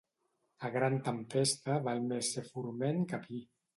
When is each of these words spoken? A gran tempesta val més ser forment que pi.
A 0.69 0.69
gran 0.77 0.95
tempesta 1.09 1.75
val 1.89 2.01
més 2.09 2.33
ser 2.39 2.45
forment 2.51 3.07
que 3.13 3.21
pi. 3.29 3.43